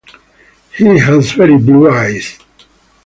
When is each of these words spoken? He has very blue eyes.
He 0.75 0.97
has 0.97 1.31
very 1.33 1.59
blue 1.59 1.87
eyes. 1.93 2.39